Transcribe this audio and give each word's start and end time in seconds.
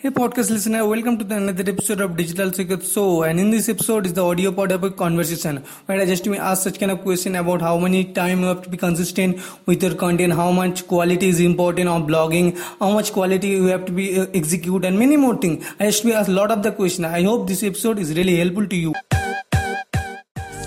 Hey 0.00 0.10
podcast 0.10 0.50
listener, 0.50 0.86
welcome 0.86 1.18
to 1.18 1.24
the 1.24 1.34
another 1.34 1.64
episode 1.68 2.00
of 2.00 2.16
Digital 2.16 2.52
Secret 2.52 2.84
So 2.84 3.24
and 3.24 3.40
in 3.40 3.50
this 3.50 3.68
episode 3.68 4.06
is 4.06 4.12
the 4.12 4.24
audio 4.24 4.52
part 4.52 4.70
of 4.70 4.84
a 4.84 4.92
conversation 4.92 5.56
where 5.86 6.00
I 6.00 6.06
just 6.06 6.24
ask 6.28 6.62
such 6.62 6.78
kind 6.78 6.92
of 6.92 7.02
question 7.02 7.34
about 7.34 7.60
how 7.60 7.76
many 7.78 8.04
time 8.04 8.38
you 8.38 8.46
have 8.46 8.62
to 8.62 8.68
be 8.68 8.76
consistent 8.76 9.40
with 9.66 9.82
your 9.82 9.96
content, 9.96 10.34
how 10.34 10.52
much 10.52 10.86
quality 10.86 11.28
is 11.28 11.40
important 11.40 11.88
on 11.88 12.06
blogging, 12.06 12.56
how 12.78 12.92
much 12.92 13.12
quality 13.12 13.48
you 13.48 13.64
have 13.64 13.86
to 13.86 13.90
be 13.90 14.20
uh, 14.20 14.26
execute 14.34 14.84
and 14.84 14.96
many 14.96 15.16
more 15.16 15.36
things. 15.36 15.66
I 15.80 15.86
just 15.86 16.04
me 16.04 16.12
a 16.12 16.22
lot 16.22 16.52
of 16.52 16.62
the 16.62 16.70
question. 16.70 17.04
I 17.04 17.24
hope 17.24 17.48
this 17.48 17.64
episode 17.64 17.98
is 17.98 18.16
really 18.16 18.36
helpful 18.36 18.68
to 18.68 18.76
you. 18.76 18.94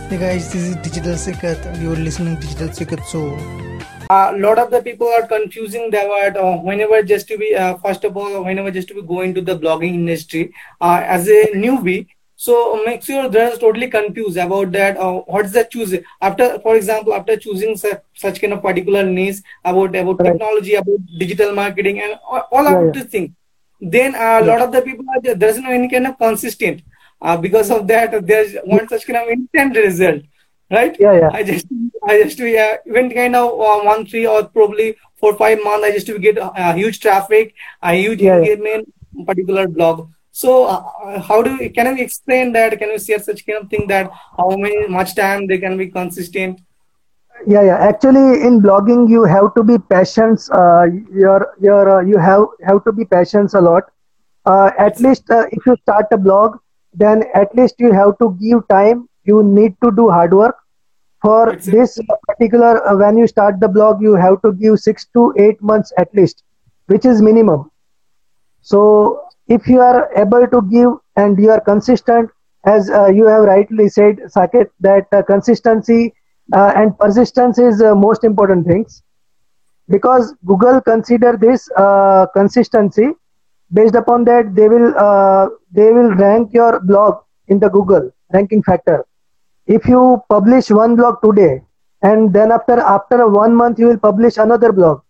Hey 0.10 0.18
guys, 0.18 0.52
this 0.52 0.56
is 0.56 0.76
Digital 0.76 1.16
Secret 1.16 1.66
and 1.68 1.82
you're 1.82 1.96
listening 1.96 2.36
to 2.36 2.42
Digital 2.42 2.74
Secret 2.74 3.06
So 3.06 3.38
a 4.14 4.38
lot 4.38 4.60
of 4.60 4.72
the 4.72 4.82
people 4.82 5.08
are 5.08 5.26
confusing 5.28 5.90
that 5.92 6.38
uh, 6.38 6.58
whenever 6.70 7.02
just 7.02 7.28
to 7.28 7.38
be 7.38 7.56
uh, 7.56 7.76
first 7.84 8.04
of 8.04 8.18
all 8.18 8.44
whenever 8.44 8.72
just 8.78 8.88
to 8.88 8.96
be 8.96 9.04
going 9.14 9.34
to 9.34 9.42
the 9.50 9.58
blogging 9.58 9.94
industry 9.94 10.54
uh, 10.82 11.02
as 11.18 11.28
a 11.28 11.42
newbie 11.66 12.08
so 12.36 12.54
make 12.86 13.04
sure 13.04 13.30
they're 13.30 13.58
totally 13.64 13.88
confused 13.88 14.38
about 14.46 14.72
that 14.72 14.98
uh, 14.98 15.14
what's 15.34 15.54
the 15.58 15.64
choose 15.72 15.94
after 16.30 16.48
for 16.60 16.76
example 16.76 17.14
after 17.14 17.38
choosing 17.38 17.78
such, 17.78 18.02
such 18.16 18.42
kind 18.42 18.54
of 18.54 18.62
particular 18.62 19.04
niche 19.04 19.42
about 19.64 19.96
about 19.96 20.20
right. 20.20 20.32
technology 20.32 20.74
about 20.76 21.06
digital 21.18 21.54
marketing 21.54 22.02
and 22.02 22.20
all, 22.30 22.48
all 22.52 22.64
yeah, 22.64 22.80
of 22.80 22.86
yeah. 22.86 22.92
these 22.96 23.12
things 23.12 23.32
then 23.80 24.16
a 24.16 24.18
yeah. 24.18 24.40
lot 24.40 24.62
of 24.62 24.72
the 24.72 24.82
people 24.82 25.06
are 25.16 25.36
there's 25.36 25.58
no 25.60 25.70
any 25.70 25.90
kind 25.96 26.08
of 26.08 26.18
consistent 26.18 26.82
uh, 27.22 27.38
because 27.38 27.72
of 27.72 27.88
that 27.88 28.26
there's 28.26 28.56
one 28.66 28.88
such 28.90 29.06
kind 29.06 29.24
of 29.24 29.30
instant 29.38 29.76
result 29.86 30.22
right? 30.72 30.96
Yeah, 31.00 31.20
yeah. 31.20 31.30
I 31.34 31.44
just, 31.44 31.68
I 32.08 32.24
just, 32.24 32.40
yeah, 32.40 32.78
even 32.88 33.12
kind 33.12 33.36
of 33.36 33.50
uh, 33.60 33.82
one, 33.84 34.06
three, 34.06 34.26
or 34.26 34.46
probably 34.46 34.96
four, 35.20 35.36
five 35.36 35.60
months, 35.64 35.86
I 35.86 35.92
just 35.92 36.08
to 36.08 36.18
get 36.18 36.38
a 36.40 36.74
huge 36.74 37.00
traffic, 37.00 37.54
a 37.82 37.94
huge 37.94 38.22
yeah, 38.22 38.38
engagement, 38.38 38.92
yeah. 39.14 39.26
particular 39.26 39.68
blog. 39.68 40.10
So, 40.32 40.66
uh, 40.66 41.20
how 41.20 41.42
do 41.42 41.56
you, 41.56 41.70
can 41.70 41.98
you 41.98 42.04
explain 42.04 42.54
that? 42.54 42.78
Can 42.80 42.90
you 42.90 43.00
share 43.00 43.20
such 43.20 43.46
kind 43.46 43.64
of 43.64 43.70
thing 43.70 43.88
that 43.88 44.10
how 44.38 44.50
many 44.50 44.88
much 44.88 45.14
time 45.14 45.46
they 45.46 45.58
can 45.58 45.78
be 45.78 45.88
consistent? 45.88 46.62
Yeah, 47.46 47.64
yeah. 47.64 47.78
Actually, 47.78 48.42
in 48.48 48.62
blogging, 48.62 49.10
you 49.10 49.24
have 49.26 49.54
to 49.56 49.64
be 49.64 49.78
patient. 49.78 50.40
Uh, 50.52 50.86
your, 51.14 51.56
your, 51.60 51.98
uh, 51.98 52.02
you 52.02 52.18
have 52.18 52.46
have 52.64 52.84
to 52.86 52.92
be 52.92 53.04
patient 53.04 53.54
a 53.56 53.62
lot. 53.62 53.84
Uh, 54.46 54.72
at 54.78 55.00
least 55.00 55.30
uh, 55.30 55.46
if 55.52 55.66
you 55.66 55.76
start 55.82 56.06
a 56.12 56.18
blog, 56.18 56.58
then 56.94 57.24
at 57.34 57.54
least 57.56 57.76
you 57.80 57.92
have 57.92 58.18
to 58.20 58.38
give 58.42 58.68
time. 58.70 59.10
You 59.24 59.44
need 59.44 59.76
to 59.84 59.92
do 59.92 60.10
hard 60.10 60.34
work 60.34 60.61
for 61.22 61.56
this 61.56 62.00
particular 62.28 62.86
uh, 62.88 62.96
when 62.96 63.18
you 63.18 63.28
start 63.28 63.60
the 63.60 63.68
blog 63.68 64.02
you 64.02 64.16
have 64.16 64.42
to 64.42 64.54
give 64.54 64.80
6 64.80 65.06
to 65.14 65.34
8 65.38 65.62
months 65.62 65.94
at 65.98 66.14
least 66.16 66.44
which 66.88 67.06
is 67.06 67.22
minimum. 67.22 67.70
So 68.62 69.24
if 69.48 69.68
you 69.68 69.82
are 69.82 70.10
able 70.16 70.48
to 70.48 70.62
give 70.70 70.92
and 71.16 71.38
you 71.38 71.52
are 71.52 71.60
consistent 71.60 72.30
as 72.66 72.90
uh, 72.90 73.08
you 73.08 73.26
have 73.26 73.44
rightly 73.44 73.88
said 73.90 74.18
saket 74.36 74.70
that 74.80 75.08
uh, 75.12 75.22
consistency 75.24 76.14
uh, 76.54 76.74
and 76.76 76.98
persistence 76.98 77.60
is 77.60 77.82
uh, 77.82 77.96
most 77.96 78.24
important 78.24 78.68
things. 78.68 79.04
Because 79.88 80.34
google 80.46 80.82
consider 80.82 81.38
this 81.38 81.70
uh, 81.78 82.26
consistency. 82.34 83.10
Based 83.74 83.96
upon 83.96 84.26
that 84.26 84.54
they 84.54 84.68
will 84.68 84.90
they 85.72 85.92
will 85.94 86.12
rank 86.16 86.54
your 86.54 86.82
blog 86.82 87.24
in 87.48 87.58
the 87.60 87.70
google 87.70 88.12
ranking 88.34 88.62
factor 88.64 89.06
if 89.68 89.88
you 89.88 90.22
publish 90.30 90.70
one 90.70 90.96
blog 90.96 91.22
today 91.24 91.62
and 92.02 92.34
then 92.34 92.52
after 92.52 92.80
after 92.80 93.28
one 93.28 93.56
month 93.56 93.80
you 93.80 93.88
will 93.88 93.98
publish 93.98 94.38
another 94.38 94.72
blog 94.72 95.02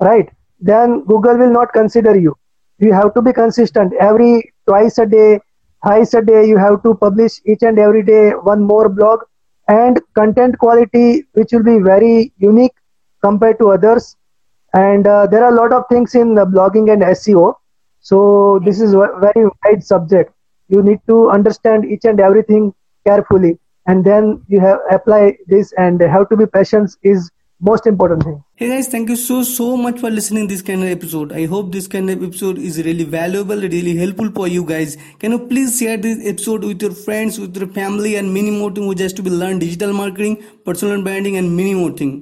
right? 0.00 0.30
Then 0.60 1.04
google 1.04 1.36
will 1.36 1.50
not 1.50 1.72
consider 1.72 2.16
you. 2.16 2.36
You 2.78 2.92
have 2.92 3.14
to 3.14 3.22
be 3.22 3.32
consistent. 3.32 3.92
Every 4.00 4.52
twice 4.66 4.98
a 4.98 5.06
day 5.06 5.40
thrice 5.84 6.14
a 6.14 6.22
day 6.22 6.46
you 6.46 6.56
have 6.56 6.82
to 6.82 6.94
publish 6.94 7.40
each 7.44 7.62
and 7.62 7.78
every 7.78 8.02
day 8.02 8.30
one 8.30 8.62
more 8.62 8.88
blog. 8.88 9.20
And 9.68 10.00
content 10.14 10.58
quality 10.58 11.24
which 11.32 11.52
will 11.52 11.62
be 11.62 11.78
very 11.78 12.32
unique 12.36 12.74
compared 13.22 13.58
to 13.60 13.70
others. 13.70 14.16
And 14.74 15.06
uh, 15.06 15.26
there 15.26 15.44
are 15.44 15.52
a 15.52 15.56
lot 15.56 15.72
of 15.72 15.84
things 15.88 16.14
in 16.14 16.34
blogging 16.34 16.92
and 16.92 17.02
seo 17.02 17.54
so 18.00 18.60
this 18.64 18.80
is 18.82 18.92
a 18.92 19.08
very 19.18 19.48
wide 19.64 19.82
subject. 19.82 20.30
You 20.68 20.82
need 20.82 21.00
to 21.06 21.30
understand 21.30 21.86
each 21.86 22.04
and 22.04 22.20
everything 22.20 22.74
carefully 23.06 23.58
and 23.86 24.04
then 24.04 24.42
you 24.48 24.60
have 24.60 24.78
apply 24.90 25.36
this 25.46 25.72
and 25.76 26.02
how 26.02 26.24
to 26.24 26.36
be 26.36 26.46
patient 26.46 26.96
is 27.02 27.30
most 27.60 27.86
important 27.86 28.22
thing. 28.22 28.42
Hey 28.56 28.68
guys 28.68 28.88
thank 28.88 29.08
you 29.08 29.16
so 29.16 29.42
so 29.42 29.76
much 29.76 30.00
for 30.00 30.10
listening 30.10 30.48
this 30.48 30.62
kind 30.62 30.82
of 30.82 30.88
episode. 30.88 31.32
I 31.32 31.46
hope 31.46 31.72
this 31.72 31.86
kind 31.86 32.10
of 32.10 32.22
episode 32.22 32.58
is 32.58 32.82
really 32.84 33.04
valuable 33.04 33.56
really 33.56 33.96
helpful 33.96 34.30
for 34.30 34.48
you 34.48 34.64
guys. 34.64 34.96
Can 35.18 35.32
you 35.32 35.38
please 35.52 35.78
share 35.78 35.96
this 35.96 36.26
episode 36.26 36.64
with 36.64 36.82
your 36.82 36.92
friends 36.92 37.38
with 37.38 37.56
your 37.56 37.68
family 37.68 38.16
and 38.16 38.34
many 38.34 38.50
more 38.50 38.70
things. 38.70 38.94
Just 38.96 39.16
to 39.16 39.22
be 39.22 39.30
learn 39.30 39.58
digital 39.58 39.92
marketing 39.92 40.42
personal 40.64 41.02
branding 41.02 41.36
and 41.36 41.56
many 41.56 41.74
more 41.74 41.92
things 41.92 42.12